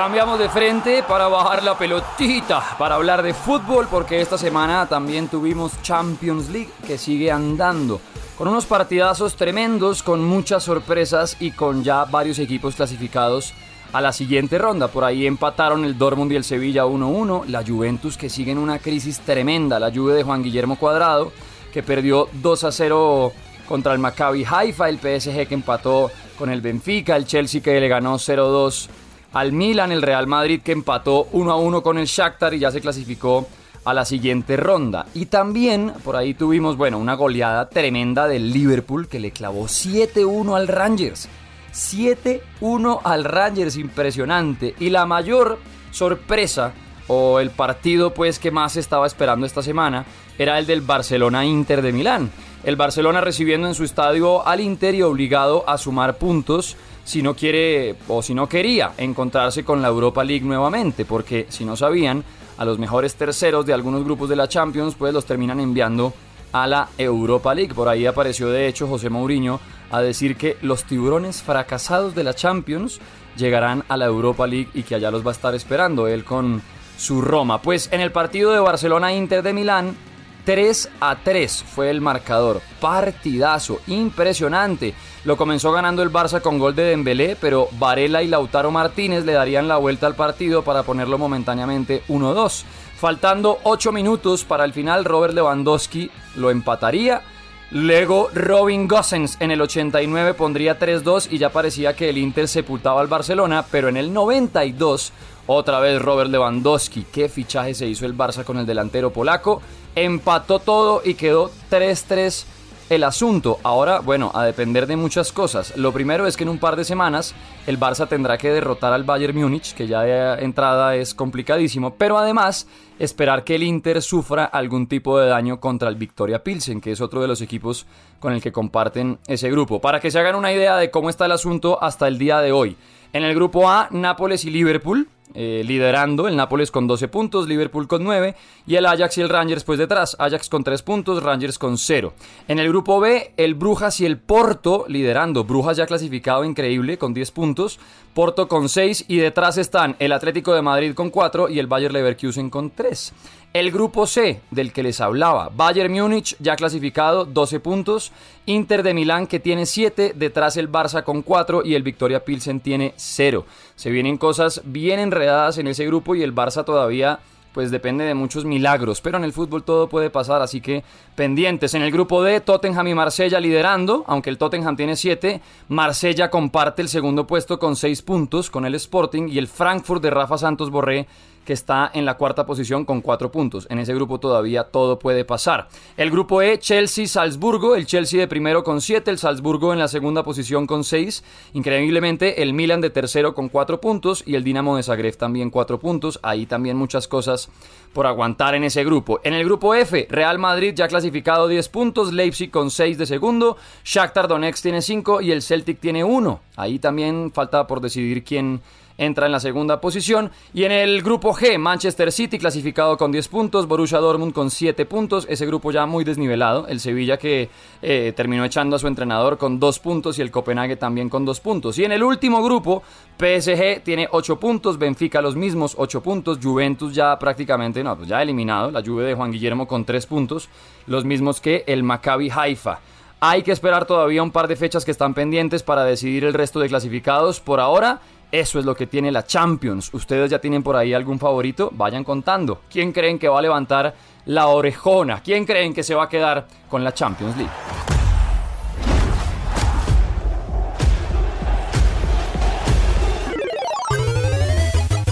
Cambiamos 0.00 0.38
de 0.38 0.48
frente 0.48 1.02
para 1.02 1.28
bajar 1.28 1.62
la 1.62 1.76
pelotita, 1.76 2.74
para 2.78 2.94
hablar 2.94 3.22
de 3.22 3.34
fútbol, 3.34 3.86
porque 3.90 4.22
esta 4.22 4.38
semana 4.38 4.88
también 4.88 5.28
tuvimos 5.28 5.72
Champions 5.82 6.48
League 6.48 6.70
que 6.86 6.96
sigue 6.96 7.30
andando 7.30 8.00
con 8.38 8.48
unos 8.48 8.64
partidazos 8.64 9.36
tremendos, 9.36 10.02
con 10.02 10.24
muchas 10.24 10.62
sorpresas 10.62 11.36
y 11.38 11.50
con 11.50 11.84
ya 11.84 12.06
varios 12.06 12.38
equipos 12.38 12.76
clasificados 12.76 13.52
a 13.92 14.00
la 14.00 14.14
siguiente 14.14 14.56
ronda. 14.56 14.88
Por 14.88 15.04
ahí 15.04 15.26
empataron 15.26 15.84
el 15.84 15.98
Dortmund 15.98 16.32
y 16.32 16.36
el 16.36 16.44
Sevilla 16.44 16.86
1-1, 16.86 17.44
la 17.48 17.62
Juventus 17.62 18.16
que 18.16 18.30
sigue 18.30 18.52
en 18.52 18.58
una 18.58 18.78
crisis 18.78 19.20
tremenda, 19.20 19.78
la 19.78 19.92
Juve 19.92 20.14
de 20.14 20.22
Juan 20.22 20.42
Guillermo 20.42 20.78
Cuadrado 20.78 21.30
que 21.74 21.82
perdió 21.82 22.26
2-0 22.42 23.32
contra 23.68 23.92
el 23.92 23.98
Maccabi 23.98 24.46
Haifa, 24.50 24.88
el 24.88 24.98
PSG 24.98 25.46
que 25.46 25.54
empató 25.54 26.10
con 26.38 26.48
el 26.48 26.62
Benfica, 26.62 27.16
el 27.16 27.26
Chelsea 27.26 27.60
que 27.60 27.78
le 27.78 27.86
ganó 27.86 28.14
0-2 28.14 28.88
al 29.32 29.52
Milan, 29.52 29.92
el 29.92 30.02
Real 30.02 30.26
Madrid 30.26 30.60
que 30.62 30.72
empató 30.72 31.28
1-1 31.32 31.82
con 31.82 31.98
el 31.98 32.06
Shakhtar 32.06 32.54
y 32.54 32.58
ya 32.58 32.70
se 32.70 32.80
clasificó 32.80 33.46
a 33.84 33.94
la 33.94 34.04
siguiente 34.04 34.56
ronda. 34.56 35.06
Y 35.14 35.26
también 35.26 35.92
por 36.04 36.16
ahí 36.16 36.34
tuvimos, 36.34 36.76
bueno, 36.76 36.98
una 36.98 37.14
goleada 37.14 37.68
tremenda 37.68 38.28
del 38.28 38.52
Liverpool 38.52 39.08
que 39.08 39.20
le 39.20 39.30
clavó 39.30 39.64
7-1 39.64 40.56
al 40.56 40.68
Rangers. 40.68 41.28
7-1 41.72 43.00
al 43.04 43.24
Rangers, 43.24 43.76
impresionante. 43.76 44.74
Y 44.80 44.90
la 44.90 45.06
mayor 45.06 45.58
sorpresa 45.92 46.72
o 47.06 47.40
el 47.40 47.50
partido 47.50 48.14
pues 48.14 48.38
que 48.38 48.50
más 48.50 48.76
estaba 48.76 49.06
esperando 49.06 49.46
esta 49.46 49.62
semana 49.62 50.04
era 50.38 50.58
el 50.58 50.66
del 50.66 50.80
Barcelona 50.80 51.44
Inter 51.44 51.82
de 51.82 51.92
Milán. 51.92 52.30
El 52.62 52.76
Barcelona 52.76 53.20
recibiendo 53.20 53.68
en 53.68 53.74
su 53.74 53.84
estadio 53.84 54.46
al 54.46 54.60
Inter 54.60 54.94
y 54.94 55.02
obligado 55.02 55.68
a 55.68 55.78
sumar 55.78 56.18
puntos 56.18 56.76
si 57.04 57.22
no 57.22 57.34
quiere 57.34 57.96
o 58.08 58.22
si 58.22 58.34
no 58.34 58.48
quería 58.48 58.92
encontrarse 58.96 59.64
con 59.64 59.82
la 59.82 59.88
Europa 59.88 60.24
League 60.24 60.44
nuevamente, 60.44 61.04
porque 61.04 61.46
si 61.48 61.64
no 61.64 61.76
sabían, 61.76 62.24
a 62.58 62.64
los 62.64 62.78
mejores 62.78 63.14
terceros 63.14 63.64
de 63.64 63.72
algunos 63.72 64.04
grupos 64.04 64.28
de 64.28 64.36
la 64.36 64.48
Champions, 64.48 64.94
pues 64.94 65.14
los 65.14 65.24
terminan 65.24 65.60
enviando 65.60 66.12
a 66.52 66.66
la 66.66 66.88
Europa 66.98 67.54
League. 67.54 67.74
Por 67.74 67.88
ahí 67.88 68.06
apareció 68.06 68.50
de 68.50 68.68
hecho 68.68 68.86
José 68.86 69.08
Mourinho 69.08 69.60
a 69.90 70.02
decir 70.02 70.36
que 70.36 70.56
los 70.60 70.84
tiburones 70.84 71.42
fracasados 71.42 72.14
de 72.14 72.24
la 72.24 72.34
Champions 72.34 73.00
llegarán 73.36 73.84
a 73.88 73.96
la 73.96 74.06
Europa 74.06 74.46
League 74.46 74.68
y 74.74 74.82
que 74.82 74.94
allá 74.94 75.10
los 75.10 75.24
va 75.24 75.30
a 75.30 75.32
estar 75.32 75.54
esperando 75.54 76.06
él 76.06 76.24
con 76.24 76.60
su 76.98 77.22
Roma. 77.22 77.62
Pues 77.62 77.88
en 77.92 78.00
el 78.00 78.12
partido 78.12 78.52
de 78.52 78.60
Barcelona-Inter 78.60 79.42
de 79.42 79.52
Milán, 79.52 79.96
3 80.44 80.90
a 81.00 81.16
3 81.16 81.64
fue 81.64 81.90
el 81.90 82.00
marcador. 82.00 82.60
Partidazo, 82.80 83.80
impresionante. 83.86 84.94
Lo 85.24 85.36
comenzó 85.36 85.72
ganando 85.72 86.02
el 86.02 86.10
Barça 86.10 86.40
con 86.40 86.58
gol 86.58 86.74
de 86.74 86.84
Dembélé, 86.84 87.36
pero 87.40 87.68
Varela 87.78 88.22
y 88.22 88.28
Lautaro 88.28 88.70
Martínez 88.70 89.24
le 89.24 89.32
darían 89.32 89.68
la 89.68 89.76
vuelta 89.76 90.06
al 90.06 90.14
partido 90.14 90.62
para 90.62 90.82
ponerlo 90.82 91.18
momentáneamente 91.18 92.02
1-2. 92.08 92.64
Faltando 92.98 93.58
8 93.64 93.92
minutos 93.92 94.44
para 94.44 94.64
el 94.64 94.72
final, 94.72 95.04
Robert 95.04 95.34
Lewandowski 95.34 96.10
lo 96.36 96.50
empataría. 96.50 97.22
Luego 97.70 98.30
Robin 98.34 98.88
Gosens 98.88 99.36
en 99.38 99.52
el 99.52 99.60
89 99.60 100.34
pondría 100.34 100.78
3-2 100.78 101.28
y 101.30 101.38
ya 101.38 101.50
parecía 101.50 101.94
que 101.94 102.08
el 102.08 102.18
Inter 102.18 102.48
sepultaba 102.48 103.00
al 103.00 103.06
Barcelona, 103.06 103.64
pero 103.70 103.88
en 103.88 103.96
el 103.96 104.12
92 104.12 105.12
otra 105.52 105.80
vez 105.80 106.00
Robert 106.00 106.30
Lewandowski. 106.30 107.06
Qué 107.12 107.28
fichaje 107.28 107.74
se 107.74 107.86
hizo 107.86 108.06
el 108.06 108.16
Barça 108.16 108.44
con 108.44 108.58
el 108.58 108.66
delantero 108.66 109.12
polaco 109.12 109.60
empató 109.94 110.58
todo 110.60 111.02
y 111.04 111.14
quedó 111.14 111.50
3-3 111.70 112.44
el 112.90 113.04
asunto. 113.04 113.58
Ahora, 113.62 114.00
bueno, 114.00 114.32
a 114.34 114.44
depender 114.44 114.86
de 114.86 114.96
muchas 114.96 115.30
cosas. 115.30 115.76
Lo 115.76 115.92
primero 115.92 116.26
es 116.26 116.36
que 116.36 116.42
en 116.42 116.50
un 116.50 116.58
par 116.58 116.74
de 116.74 116.84
semanas 116.84 117.34
el 117.68 117.78
Barça 117.78 118.08
tendrá 118.08 118.36
que 118.36 118.50
derrotar 118.50 118.92
al 118.92 119.04
Bayern 119.04 119.38
Múnich, 119.38 119.74
que 119.74 119.86
ya 119.86 120.02
de 120.02 120.44
entrada 120.44 120.96
es 120.96 121.14
complicadísimo, 121.14 121.94
pero 121.94 122.18
además 122.18 122.66
esperar 122.98 123.44
que 123.44 123.54
el 123.54 123.62
Inter 123.62 124.02
sufra 124.02 124.44
algún 124.44 124.88
tipo 124.88 125.18
de 125.18 125.28
daño 125.28 125.60
contra 125.60 125.88
el 125.88 125.94
Victoria 125.94 126.42
Pilsen, 126.42 126.80
que 126.80 126.90
es 126.90 127.00
otro 127.00 127.22
de 127.22 127.28
los 127.28 127.40
equipos 127.40 127.86
con 128.18 128.32
el 128.32 128.42
que 128.42 128.50
comparten 128.50 129.18
ese 129.28 129.50
grupo. 129.50 129.80
Para 129.80 130.00
que 130.00 130.10
se 130.10 130.18
hagan 130.18 130.34
una 130.34 130.52
idea 130.52 130.76
de 130.76 130.90
cómo 130.90 131.10
está 131.10 131.26
el 131.26 131.32
asunto 131.32 131.80
hasta 131.80 132.08
el 132.08 132.18
día 132.18 132.40
de 132.40 132.50
hoy. 132.50 132.76
En 133.12 133.22
el 133.22 133.34
grupo 133.34 133.70
A, 133.70 133.88
Nápoles 133.92 134.44
y 134.44 134.50
Liverpool, 134.50 135.08
eh, 135.34 135.62
liderando, 135.64 136.28
el 136.28 136.36
Nápoles 136.36 136.70
con 136.70 136.86
12 136.86 137.08
puntos, 137.08 137.48
Liverpool 137.48 137.86
con 137.86 138.04
9 138.04 138.34
y 138.66 138.76
el 138.76 138.86
Ajax 138.86 139.18
y 139.18 139.20
el 139.20 139.28
Rangers 139.28 139.64
pues 139.64 139.78
detrás, 139.78 140.16
Ajax 140.18 140.48
con 140.48 140.64
3 140.64 140.82
puntos, 140.82 141.22
Rangers 141.22 141.58
con 141.58 141.78
0. 141.78 142.12
En 142.48 142.58
el 142.58 142.68
grupo 142.68 143.00
B, 143.00 143.32
el 143.36 143.54
Brujas 143.54 144.00
y 144.00 144.06
el 144.06 144.18
Porto 144.18 144.84
liderando, 144.88 145.44
Brujas 145.44 145.76
ya 145.76 145.86
clasificado 145.86 146.44
increíble 146.44 146.98
con 146.98 147.14
10 147.14 147.30
puntos, 147.30 147.78
Porto 148.14 148.48
con 148.48 148.68
6 148.68 149.04
y 149.08 149.18
detrás 149.18 149.56
están 149.56 149.96
el 149.98 150.12
Atlético 150.12 150.52
de 150.54 150.62
Madrid 150.62 150.94
con 150.94 151.10
4 151.10 151.48
y 151.48 151.58
el 151.58 151.66
Bayer 151.66 151.92
Leverkusen 151.92 152.50
con 152.50 152.70
3. 152.70 153.12
El 153.52 153.72
grupo 153.72 154.06
C, 154.06 154.42
del 154.52 154.72
que 154.72 154.84
les 154.84 155.00
hablaba, 155.00 155.50
Bayern 155.52 155.92
Múnich 155.92 156.36
ya 156.38 156.54
clasificado, 156.54 157.24
12 157.24 157.58
puntos, 157.58 158.12
Inter 158.46 158.84
de 158.84 158.94
Milán 158.94 159.26
que 159.26 159.40
tiene 159.40 159.66
7, 159.66 160.12
detrás 160.14 160.56
el 160.56 160.70
Barça 160.70 161.02
con 161.02 161.22
4 161.22 161.64
y 161.64 161.74
el 161.74 161.82
Victoria 161.82 162.24
Pilsen 162.24 162.60
tiene 162.60 162.94
0. 162.94 163.44
Se 163.74 163.90
vienen 163.90 164.18
cosas 164.18 164.62
bien 164.64 165.00
enredadas 165.00 165.58
en 165.58 165.66
ese 165.66 165.84
grupo 165.84 166.14
y 166.14 166.22
el 166.22 166.32
Barça 166.32 166.64
todavía 166.64 167.18
pues 167.52 167.72
depende 167.72 168.04
de 168.04 168.14
muchos 168.14 168.44
milagros, 168.44 169.00
pero 169.00 169.18
en 169.18 169.24
el 169.24 169.32
fútbol 169.32 169.64
todo 169.64 169.88
puede 169.88 170.10
pasar, 170.10 170.40
así 170.42 170.60
que 170.60 170.84
pendientes. 171.16 171.74
En 171.74 171.82
el 171.82 171.90
grupo 171.90 172.22
D, 172.22 172.40
Tottenham 172.40 172.86
y 172.86 172.94
Marsella 172.94 173.40
liderando, 173.40 174.04
aunque 174.06 174.30
el 174.30 174.38
Tottenham 174.38 174.76
tiene 174.76 174.94
7, 174.94 175.40
Marsella 175.68 176.30
comparte 176.30 176.82
el 176.82 176.88
segundo 176.88 177.26
puesto 177.26 177.58
con 177.58 177.74
6 177.74 178.02
puntos 178.02 178.48
con 178.48 178.64
el 178.64 178.76
Sporting 178.76 179.28
y 179.28 179.38
el 179.38 179.48
Frankfurt 179.48 180.00
de 180.00 180.10
Rafa 180.10 180.38
Santos 180.38 180.70
Borré 180.70 181.08
que 181.44 181.52
está 181.52 181.90
en 181.92 182.04
la 182.04 182.16
cuarta 182.16 182.46
posición 182.46 182.84
con 182.84 183.00
cuatro 183.00 183.30
puntos. 183.30 183.66
En 183.70 183.78
ese 183.78 183.94
grupo 183.94 184.20
todavía 184.20 184.64
todo 184.64 184.98
puede 184.98 185.24
pasar. 185.24 185.68
El 185.96 186.10
grupo 186.10 186.42
E, 186.42 186.58
Chelsea-Salzburgo, 186.58 187.74
el 187.74 187.86
Chelsea 187.86 188.20
de 188.20 188.28
primero 188.28 188.62
con 188.62 188.80
siete, 188.80 189.10
el 189.10 189.18
Salzburgo 189.18 189.72
en 189.72 189.78
la 189.78 189.88
segunda 189.88 190.22
posición 190.22 190.66
con 190.66 190.84
seis. 190.84 191.24
Increíblemente, 191.52 192.42
el 192.42 192.52
Milan 192.52 192.80
de 192.80 192.90
tercero 192.90 193.34
con 193.34 193.48
cuatro 193.48 193.80
puntos 193.80 194.22
y 194.26 194.34
el 194.34 194.44
Dinamo 194.44 194.76
de 194.76 194.82
Zagreb 194.82 195.16
también 195.16 195.50
cuatro 195.50 195.78
puntos. 195.78 196.20
Ahí 196.22 196.46
también 196.46 196.76
muchas 196.76 197.08
cosas 197.08 197.48
por 197.92 198.06
aguantar 198.06 198.54
en 198.54 198.64
ese 198.64 198.84
grupo. 198.84 199.20
En 199.24 199.34
el 199.34 199.44
grupo 199.44 199.74
F, 199.74 200.06
Real 200.10 200.38
Madrid 200.38 200.74
ya 200.74 200.88
clasificado 200.88 201.48
10 201.48 201.68
puntos, 201.68 202.12
Leipzig 202.12 202.50
con 202.50 202.70
6 202.70 202.98
de 202.98 203.06
segundo, 203.06 203.56
Shakhtar 203.84 204.28
Donetsk 204.28 204.62
tiene 204.62 204.82
5 204.82 205.20
y 205.20 205.32
el 205.32 205.42
Celtic 205.42 205.80
tiene 205.80 206.04
1. 206.04 206.40
Ahí 206.56 206.78
también 206.78 207.32
falta 207.32 207.66
por 207.66 207.80
decidir 207.80 208.22
quién 208.22 208.60
entra 209.00 209.26
en 209.26 209.32
la 209.32 209.40
segunda 209.40 209.80
posición. 209.80 210.30
Y 210.52 210.64
en 210.64 210.72
el 210.72 211.02
grupo 211.02 211.32
G, 211.32 211.58
Manchester 211.58 212.12
City 212.12 212.38
clasificado 212.38 212.96
con 212.96 213.10
10 213.10 213.28
puntos, 213.28 213.66
Borussia 213.66 213.98
Dortmund 213.98 214.32
con 214.32 214.50
7 214.50 214.84
puntos, 214.84 215.26
ese 215.28 215.46
grupo 215.46 215.72
ya 215.72 215.86
muy 215.86 216.04
desnivelado, 216.04 216.68
el 216.68 216.80
Sevilla 216.80 217.16
que 217.16 217.48
eh, 217.82 218.12
terminó 218.14 218.44
echando 218.44 218.76
a 218.76 218.78
su 218.78 218.86
entrenador 218.86 219.38
con 219.38 219.58
2 219.58 219.78
puntos 219.78 220.18
y 220.18 220.22
el 220.22 220.30
Copenhague 220.30 220.76
también 220.76 221.08
con 221.08 221.24
2 221.24 221.40
puntos. 221.40 221.78
Y 221.78 221.84
en 221.84 221.92
el 221.92 222.02
último 222.02 222.42
grupo, 222.42 222.82
PSG 223.18 223.82
tiene 223.82 224.06
8 224.10 224.38
puntos, 224.38 224.78
Benfica 224.78 225.22
los 225.22 225.34
mismos 225.34 225.74
8 225.78 226.02
puntos, 226.02 226.38
Juventus 226.42 226.94
ya 226.94 227.18
prácticamente, 227.18 227.82
no, 227.82 227.96
pues 227.96 228.08
ya 228.08 228.20
eliminado, 228.20 228.70
la 228.70 228.82
Juve 228.82 229.04
de 229.04 229.14
Juan 229.14 229.32
Guillermo 229.32 229.66
con 229.66 229.86
3 229.86 230.04
puntos, 230.06 230.50
los 230.86 231.06
mismos 231.06 231.40
que 231.40 231.64
el 231.66 231.82
Maccabi 231.82 232.30
Haifa. 232.30 232.80
Hay 233.22 233.42
que 233.42 233.52
esperar 233.52 233.84
todavía 233.84 234.22
un 234.22 234.30
par 234.30 234.48
de 234.48 234.56
fechas 234.56 234.86
que 234.86 234.90
están 234.90 235.12
pendientes 235.12 235.62
para 235.62 235.84
decidir 235.84 236.24
el 236.24 236.32
resto 236.32 236.58
de 236.58 236.68
clasificados. 236.68 237.38
Por 237.38 237.60
ahora, 237.60 238.00
eso 238.32 238.58
es 238.58 238.64
lo 238.64 238.74
que 238.74 238.86
tiene 238.86 239.10
la 239.10 239.26
Champions. 239.26 239.92
Ustedes 239.92 240.30
ya 240.30 240.38
tienen 240.38 240.62
por 240.62 240.76
ahí 240.76 240.94
algún 240.94 241.18
favorito, 241.18 241.70
vayan 241.72 242.04
contando. 242.04 242.62
¿Quién 242.70 242.92
creen 242.92 243.18
que 243.18 243.28
va 243.28 243.38
a 243.38 243.42
levantar 243.42 243.94
la 244.26 244.46
orejona? 244.48 245.20
¿Quién 245.22 245.44
creen 245.44 245.74
que 245.74 245.82
se 245.82 245.94
va 245.94 246.04
a 246.04 246.08
quedar 246.08 246.46
con 246.68 246.84
la 246.84 246.94
Champions 246.94 247.36
League? 247.36 247.99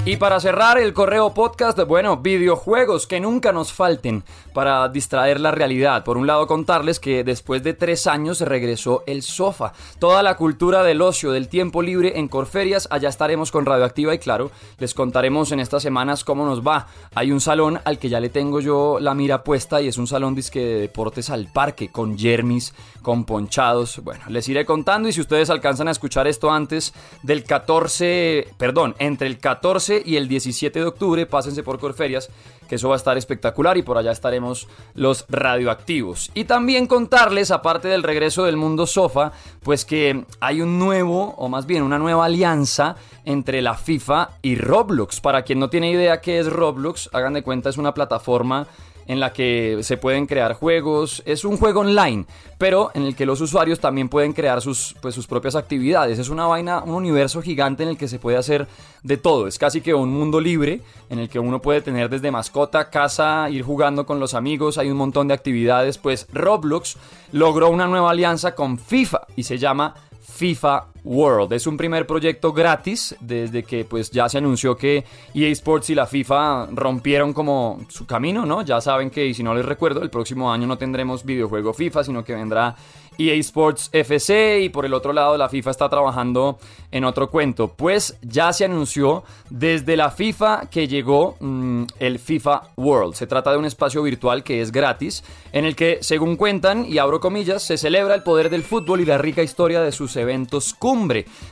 Y 0.08 0.16
para 0.16 0.40
cerrar 0.40 0.78
el 0.78 0.94
correo 0.94 1.34
podcast, 1.34 1.78
bueno, 1.86 2.16
videojuegos 2.16 3.06
que 3.06 3.20
nunca 3.20 3.52
nos 3.52 3.74
falten 3.74 4.24
para 4.54 4.88
distraer 4.88 5.38
la 5.38 5.50
realidad. 5.50 6.02
Por 6.02 6.16
un 6.16 6.26
lado, 6.26 6.46
contarles 6.46 6.98
que 6.98 7.24
después 7.24 7.62
de 7.62 7.74
tres 7.74 8.06
años 8.06 8.40
regresó 8.40 9.04
el 9.06 9.22
sofá. 9.22 9.74
Toda 9.98 10.22
la 10.22 10.38
cultura 10.38 10.82
del 10.82 11.02
ocio, 11.02 11.30
del 11.30 11.48
tiempo 11.48 11.82
libre 11.82 12.18
en 12.18 12.28
Corferias, 12.28 12.88
allá 12.90 13.10
estaremos 13.10 13.52
con 13.52 13.66
Radioactiva 13.66 14.14
y 14.14 14.18
claro, 14.18 14.50
les 14.78 14.94
contaremos 14.94 15.52
en 15.52 15.60
estas 15.60 15.82
semanas 15.82 16.24
cómo 16.24 16.46
nos 16.46 16.66
va. 16.66 16.86
Hay 17.14 17.30
un 17.30 17.42
salón 17.42 17.78
al 17.84 17.98
que 17.98 18.08
ya 18.08 18.18
le 18.18 18.30
tengo 18.30 18.60
yo 18.60 19.00
la 19.00 19.12
mira 19.12 19.44
puesta 19.44 19.82
y 19.82 19.88
es 19.88 19.98
un 19.98 20.06
salón 20.06 20.34
disque 20.34 20.60
de 20.60 20.80
deportes 20.80 21.28
al 21.28 21.52
parque, 21.52 21.92
con 21.92 22.16
jermis, 22.16 22.72
con 23.02 23.26
ponchados. 23.26 24.02
Bueno, 24.02 24.24
les 24.28 24.48
iré 24.48 24.64
contando 24.64 25.10
y 25.10 25.12
si 25.12 25.20
ustedes 25.20 25.50
alcanzan 25.50 25.88
a 25.88 25.90
escuchar 25.90 26.26
esto 26.26 26.50
antes 26.50 26.94
del 27.22 27.44
14, 27.44 28.54
perdón, 28.56 28.94
entre 28.98 29.26
el 29.26 29.38
14 29.38 29.97
y 30.04 30.16
el 30.16 30.28
17 30.28 30.78
de 30.78 30.84
octubre, 30.86 31.26
pásense 31.26 31.62
por 31.62 31.78
Corferias, 31.78 32.30
que 32.68 32.76
eso 32.76 32.88
va 32.88 32.94
a 32.94 32.98
estar 32.98 33.16
espectacular 33.16 33.76
y 33.76 33.82
por 33.82 33.98
allá 33.98 34.12
estaremos 34.12 34.68
los 34.94 35.24
radioactivos. 35.28 36.30
Y 36.34 36.44
también 36.44 36.86
contarles, 36.86 37.50
aparte 37.50 37.88
del 37.88 38.02
regreso 38.02 38.44
del 38.44 38.56
mundo 38.56 38.86
sofa, 38.86 39.32
pues 39.62 39.84
que 39.84 40.24
hay 40.40 40.60
un 40.60 40.78
nuevo, 40.78 41.34
o 41.38 41.48
más 41.48 41.66
bien 41.66 41.82
una 41.82 41.98
nueva 41.98 42.26
alianza 42.26 42.96
entre 43.24 43.62
la 43.62 43.74
FIFA 43.74 44.30
y 44.42 44.56
Roblox. 44.56 45.20
Para 45.20 45.42
quien 45.42 45.58
no 45.58 45.70
tiene 45.70 45.90
idea 45.90 46.20
qué 46.20 46.38
es 46.38 46.50
Roblox, 46.50 47.10
hagan 47.12 47.34
de 47.34 47.42
cuenta, 47.42 47.70
es 47.70 47.78
una 47.78 47.94
plataforma 47.94 48.66
en 49.08 49.18
la 49.18 49.32
que 49.32 49.78
se 49.82 49.96
pueden 49.96 50.26
crear 50.26 50.52
juegos. 50.52 51.22
Es 51.26 51.44
un 51.44 51.56
juego 51.56 51.80
online, 51.80 52.26
pero 52.58 52.90
en 52.94 53.02
el 53.02 53.16
que 53.16 53.26
los 53.26 53.40
usuarios 53.40 53.80
también 53.80 54.08
pueden 54.08 54.32
crear 54.32 54.60
sus, 54.60 54.94
pues, 55.00 55.14
sus 55.14 55.26
propias 55.26 55.56
actividades. 55.56 56.18
Es 56.18 56.28
una 56.28 56.46
vaina, 56.46 56.82
un 56.84 56.94
universo 56.94 57.42
gigante 57.42 57.82
en 57.82 57.88
el 57.88 57.98
que 57.98 58.06
se 58.06 58.18
puede 58.18 58.36
hacer 58.36 58.68
de 59.02 59.16
todo. 59.16 59.48
Es 59.48 59.58
casi 59.58 59.80
que 59.80 59.94
un 59.94 60.10
mundo 60.10 60.40
libre 60.40 60.82
en 61.08 61.18
el 61.18 61.28
que 61.28 61.38
uno 61.38 61.60
puede 61.60 61.80
tener 61.80 62.10
desde 62.10 62.30
mascota, 62.30 62.90
casa, 62.90 63.48
ir 63.50 63.62
jugando 63.62 64.06
con 64.06 64.20
los 64.20 64.34
amigos. 64.34 64.78
Hay 64.78 64.90
un 64.90 64.98
montón 64.98 65.26
de 65.26 65.34
actividades. 65.34 65.98
Pues 65.98 66.28
Roblox 66.32 66.96
logró 67.32 67.70
una 67.70 67.86
nueva 67.86 68.10
alianza 68.10 68.54
con 68.54 68.78
FIFA 68.78 69.22
y 69.36 69.42
se 69.42 69.58
llama 69.58 69.94
FIFA 70.20 70.84
World. 71.04 71.52
Es 71.52 71.66
un 71.66 71.76
primer 71.76 72.06
proyecto 72.06 72.52
gratis 72.52 73.16
desde 73.20 73.62
que 73.62 73.84
pues 73.84 74.10
ya 74.10 74.28
se 74.28 74.38
anunció 74.38 74.76
que 74.76 75.04
EA 75.34 75.48
Sports 75.48 75.90
y 75.90 75.94
la 75.94 76.06
FIFA 76.06 76.68
rompieron 76.72 77.32
como 77.32 77.80
su 77.88 78.06
camino, 78.06 78.46
¿no? 78.46 78.62
Ya 78.62 78.80
saben 78.80 79.10
que, 79.10 79.26
y 79.26 79.34
si 79.34 79.42
no 79.42 79.54
les 79.54 79.64
recuerdo, 79.64 80.02
el 80.02 80.10
próximo 80.10 80.52
año 80.52 80.66
no 80.66 80.78
tendremos 80.78 81.24
videojuego 81.24 81.72
FIFA, 81.72 82.04
sino 82.04 82.24
que 82.24 82.34
vendrá 82.34 82.76
EA 83.18 83.34
Sports 83.34 83.90
FC 83.92 84.60
y 84.60 84.68
por 84.68 84.86
el 84.86 84.94
otro 84.94 85.12
lado 85.12 85.36
la 85.36 85.48
FIFA 85.48 85.72
está 85.72 85.88
trabajando 85.88 86.58
en 86.92 87.04
otro 87.04 87.30
cuento. 87.30 87.74
Pues 87.74 88.16
ya 88.22 88.52
se 88.52 88.64
anunció 88.64 89.24
desde 89.50 89.96
la 89.96 90.10
FIFA 90.10 90.68
que 90.70 90.86
llegó 90.86 91.36
mm, 91.40 91.84
el 91.98 92.20
FIFA 92.20 92.70
World. 92.76 93.14
Se 93.14 93.26
trata 93.26 93.50
de 93.50 93.58
un 93.58 93.64
espacio 93.64 94.02
virtual 94.02 94.44
que 94.44 94.60
es 94.60 94.70
gratis 94.70 95.24
en 95.52 95.64
el 95.64 95.74
que, 95.74 95.98
según 96.00 96.36
cuentan, 96.36 96.86
y 96.86 96.98
abro 96.98 97.18
comillas, 97.18 97.62
se 97.62 97.76
celebra 97.76 98.14
el 98.14 98.22
poder 98.22 98.50
del 98.50 98.62
fútbol 98.62 99.00
y 99.00 99.04
la 99.04 99.18
rica 99.18 99.42
historia 99.42 99.80
de 99.82 99.92
sus 99.92 100.16
eventos 100.16 100.74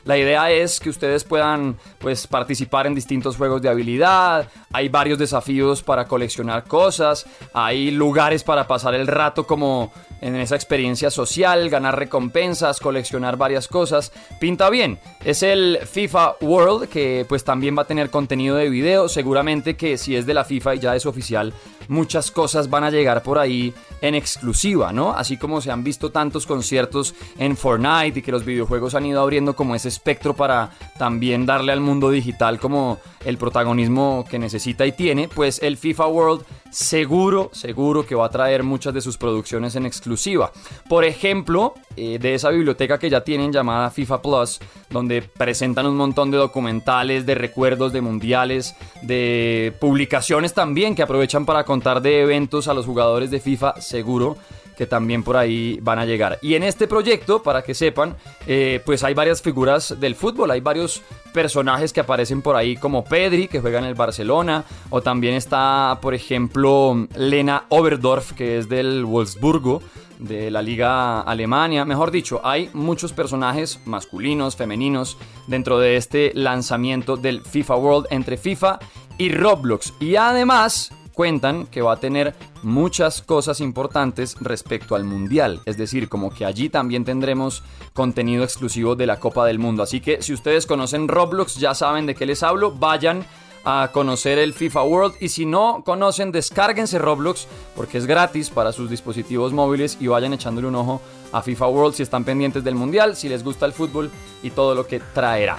La 0.05 0.17
idea 0.17 0.49
es 0.51 0.79
que 0.79 0.89
ustedes 0.89 1.23
puedan 1.23 1.77
pues, 1.99 2.25
participar 2.25 2.87
en 2.87 2.95
distintos 2.95 3.37
juegos 3.37 3.61
de 3.61 3.69
habilidad, 3.69 4.49
hay 4.73 4.89
varios 4.89 5.19
desafíos 5.19 5.83
para 5.83 6.05
coleccionar 6.05 6.63
cosas, 6.63 7.25
hay 7.53 7.91
lugares 7.91 8.43
para 8.43 8.67
pasar 8.67 8.95
el 8.95 9.05
rato 9.05 9.45
como 9.45 9.91
en 10.21 10.35
esa 10.35 10.55
experiencia 10.55 11.11
social, 11.11 11.69
ganar 11.69 11.97
recompensas, 11.97 12.79
coleccionar 12.79 13.37
varias 13.37 13.67
cosas. 13.67 14.11
Pinta 14.39 14.69
bien. 14.69 14.99
Es 15.23 15.43
el 15.43 15.79
FIFA 15.85 16.37
World 16.41 16.89
que 16.89 17.25
pues 17.29 17.43
también 17.43 17.77
va 17.77 17.83
a 17.83 17.87
tener 17.87 18.09
contenido 18.09 18.55
de 18.55 18.69
video. 18.69 19.09
Seguramente 19.09 19.75
que 19.75 19.97
si 19.97 20.15
es 20.15 20.25
de 20.25 20.33
la 20.33 20.45
FIFA 20.45 20.75
y 20.75 20.79
ya 20.79 20.95
es 20.95 21.05
oficial, 21.05 21.53
muchas 21.87 22.31
cosas 22.31 22.69
van 22.69 22.83
a 22.83 22.91
llegar 22.91 23.23
por 23.23 23.39
ahí 23.39 23.73
en 24.01 24.15
exclusiva, 24.15 24.91
¿no? 24.91 25.11
Así 25.11 25.37
como 25.37 25.61
se 25.61 25.71
han 25.71 25.83
visto 25.83 26.11
tantos 26.11 26.45
conciertos 26.45 27.15
en 27.37 27.57
Fortnite 27.57 28.19
y 28.19 28.21
que 28.21 28.31
los 28.31 28.45
videojuegos 28.45 28.95
han 28.95 29.05
ido 29.05 29.21
abriendo 29.21 29.55
como 29.55 29.75
ese 29.75 29.87
espectro 29.89 30.35
para 30.35 30.71
también 30.97 31.45
darle 31.45 31.71
al 31.71 31.81
mundo 31.81 32.09
digital 32.09 32.59
como 32.59 32.99
el 33.25 33.37
protagonismo 33.37 34.25
que 34.29 34.39
necesita 34.39 34.85
y 34.85 34.91
tiene, 34.91 35.27
pues 35.27 35.61
el 35.61 35.77
FIFA 35.77 36.07
World 36.07 36.45
seguro, 36.71 37.49
seguro 37.53 38.05
que 38.05 38.15
va 38.15 38.25
a 38.25 38.29
traer 38.29 38.63
muchas 38.63 38.93
de 38.93 39.01
sus 39.01 39.17
producciones 39.17 39.75
en 39.75 39.85
exclusiva. 39.85 40.51
Por 40.87 41.05
ejemplo, 41.05 41.73
eh, 41.95 42.19
de 42.19 42.33
esa 42.35 42.49
biblioteca 42.49 42.97
que 42.97 43.09
ya 43.09 43.23
tienen 43.23 43.51
llamada 43.51 43.89
FIFA 43.89 44.21
Plus, 44.21 44.59
donde 44.89 45.21
presentan 45.21 45.85
un 45.85 45.97
montón 45.97 46.31
de 46.31 46.37
documentales, 46.37 47.25
de 47.25 47.35
recuerdos 47.35 47.93
de 47.93 48.01
mundiales, 48.01 48.75
de 49.01 49.73
publicaciones 49.79 50.53
también 50.53 50.95
que 50.95 51.03
aprovechan 51.03 51.45
para 51.45 51.63
contar 51.63 52.01
de 52.01 52.21
eventos 52.21 52.67
a 52.67 52.73
los 52.73 52.85
jugadores 52.85 53.31
de 53.31 53.39
FIFA, 53.39 53.81
seguro 53.81 54.37
que 54.77 54.85
también 54.85 55.23
por 55.23 55.35
ahí 55.35 55.79
van 55.81 55.97
a 55.99 56.05
llegar. 56.05 56.37
Y 56.41 56.53
en 56.53 56.63
este 56.63 56.87
proyecto, 56.87 57.41
para 57.41 57.63
que 57.63 57.73
sepan, 57.73 58.15
eh, 58.45 58.81
pues 58.85 59.03
hay 59.03 59.13
varias 59.13 59.41
figuras 59.41 59.99
del 59.99 60.15
fútbol, 60.15 60.51
hay 60.51 60.61
varios 60.61 61.01
personajes 61.33 61.91
que 61.91 61.99
aparecen 61.99 62.41
por 62.41 62.55
ahí 62.55 62.77
como 62.77 63.03
Pedri, 63.03 63.47
que 63.47 63.59
juega 63.59 63.79
en 63.79 63.85
el 63.85 63.95
Barcelona, 63.95 64.63
o 64.91 65.01
también 65.01 65.33
está, 65.33 65.97
por 66.01 66.13
ejemplo, 66.13 67.07
Lena 67.15 67.65
Oberdorf, 67.69 68.33
que 68.33 68.59
es 68.59 68.69
del 68.69 69.03
Wolfsburgo, 69.03 69.81
de 70.19 70.51
la 70.51 70.61
liga 70.61 71.21
Alemania. 71.21 71.83
Mejor 71.85 72.11
dicho, 72.11 72.41
hay 72.43 72.69
muchos 72.73 73.13
personajes 73.13 73.79
masculinos, 73.85 74.55
femeninos, 74.55 75.17
dentro 75.47 75.79
de 75.79 75.97
este 75.97 76.31
lanzamiento 76.35 77.17
del 77.17 77.41
FIFA 77.41 77.75
World 77.75 78.07
entre 78.11 78.37
FIFA 78.37 78.79
y 79.17 79.31
Roblox. 79.31 79.93
Y 79.99 80.15
además, 80.15 80.91
cuentan 81.17 81.65
que 81.65 81.81
va 81.81 81.93
a 81.93 81.99
tener 81.99 82.35
muchas 82.61 83.23
cosas 83.23 83.59
importantes 83.59 84.37
respecto 84.39 84.93
al 84.93 85.03
Mundial. 85.03 85.61
Es 85.65 85.75
decir, 85.75 86.09
como 86.09 86.29
que 86.29 86.45
allí 86.45 86.69
también 86.69 87.03
tendremos 87.05 87.63
contenido 87.93 88.43
exclusivo 88.43 88.95
de 88.95 89.07
la 89.07 89.19
Copa 89.19 89.43
del 89.47 89.57
Mundo. 89.57 89.81
Así 89.81 89.99
que 89.99 90.21
si 90.21 90.31
ustedes 90.31 90.67
conocen 90.67 91.07
Roblox, 91.07 91.55
ya 91.55 91.73
saben 91.73 92.05
de 92.05 92.13
qué 92.13 92.27
les 92.27 92.43
hablo, 92.43 92.71
vayan 92.71 93.25
a 93.65 93.89
conocer 93.91 94.37
el 94.37 94.53
FIFA 94.53 94.83
World 94.83 95.15
y 95.19 95.29
si 95.29 95.47
no 95.47 95.81
conocen 95.83 96.31
descárguense 96.31 96.99
Roblox 96.99 97.47
porque 97.75 97.97
es 97.97 98.05
gratis 98.05 98.51
para 98.51 98.71
sus 98.71 98.87
dispositivos 98.87 99.51
móviles 99.53 99.97
y 99.99 100.07
vayan 100.07 100.33
echándole 100.33 100.67
un 100.67 100.75
ojo 100.75 101.01
a 101.31 101.41
FIFA 101.41 101.67
World 101.67 101.95
si 101.95 102.03
están 102.03 102.23
pendientes 102.25 102.63
del 102.63 102.75
Mundial, 102.75 103.15
si 103.15 103.27
les 103.27 103.43
gusta 103.43 103.65
el 103.65 103.73
fútbol 103.73 104.11
y 104.43 104.51
todo 104.51 104.75
lo 104.75 104.85
que 104.85 104.99
traerá. 104.99 105.57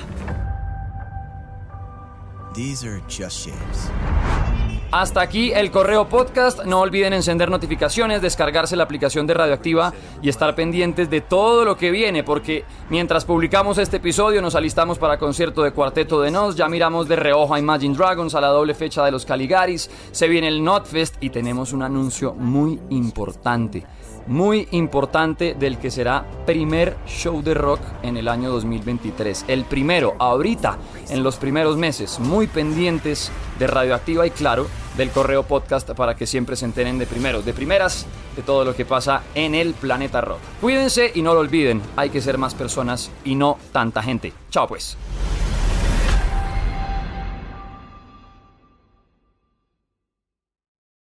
Hasta 4.91 5.21
aquí 5.21 5.53
el 5.53 5.71
correo 5.71 6.09
podcast. 6.09 6.65
No 6.65 6.81
olviden 6.81 7.13
encender 7.13 7.51
notificaciones, 7.51 8.23
descargarse 8.23 8.75
la 8.75 8.85
aplicación 8.85 9.27
de 9.27 9.35
Radioactiva 9.35 9.93
y 10.23 10.31
estar 10.31 10.55
pendientes 10.55 11.11
de 11.11 11.21
todo 11.21 11.67
lo 11.67 11.77
que 11.77 11.91
viene, 11.91 12.25
porque 12.25 12.65
mientras 12.89 13.27
publicamos 13.27 13.77
este 13.77 13.99
episodio 13.99 14.41
nos 14.41 14.55
alistamos 14.55 14.99
para 14.99 15.19
concierto 15.19 15.63
de 15.63 15.73
Cuarteto 15.73 16.23
de 16.23 16.31
Nos, 16.31 16.57
ya 16.57 16.69
miramos 16.69 17.07
de 17.07 17.17
reojo 17.17 17.53
a 17.55 17.59
Imagine 17.59 17.95
Dragons 17.95 18.35
a 18.35 18.41
la 18.41 18.49
doble 18.49 18.73
fecha 18.73 19.05
de 19.05 19.11
los 19.11 19.27
Caligaris, 19.27 19.91
se 20.11 20.27
viene 20.27 20.49
el 20.49 20.65
Notfest 20.65 21.17
y 21.21 21.29
tenemos 21.29 21.75
un 21.75 21.83
anuncio 21.83 22.33
muy 22.33 22.81
importante 22.89 23.85
muy 24.29 24.69
importante 24.73 25.57
del 25.59 25.79
que 25.79 25.91
será 25.91 26.25
primer 26.47 26.97
show 27.07 27.43
de 27.43 27.55
rock 27.55 27.81
en 28.03 28.17
el 28.17 28.29
año 28.29 28.51
2023. 28.51 29.47
El 29.49 29.65
primero, 29.65 30.15
ahorita, 30.19 30.77
en 31.09 31.23
los 31.23 31.37
primeros 31.37 31.77
meses, 31.77 32.21
muy 32.21 32.47
pendientes 32.47 33.33
de 33.59 33.67
Radioactiva 33.67 34.27
y 34.27 34.31
claro, 34.31 34.67
del 34.99 35.11
correo 35.11 35.45
podcast 35.45 35.89
para 35.93 36.15
que 36.15 36.27
siempre 36.27 36.57
se 36.57 36.67
enteren 36.67 36.99
de 36.99 37.07
primeros, 37.07 37.47
de 37.47 37.55
primeras, 37.55 38.05
de 38.37 38.43
todo 38.43 38.65
lo 38.65 38.75
que 38.75 38.85
pasa 38.85 39.23
en 39.35 39.55
el 39.55 39.73
planeta 39.73 40.21
rock. 40.21 40.41
Cuídense 40.61 41.11
y 41.15 41.23
no 41.23 41.33
lo 41.33 41.41
olviden, 41.41 41.81
hay 41.97 42.11
que 42.11 42.21
ser 42.21 42.37
más 42.37 42.55
personas 42.55 43.11
y 43.25 43.35
no 43.35 43.57
tanta 43.73 44.03
gente. 44.03 44.35
Chao 44.51 44.67
pues. 44.69 44.99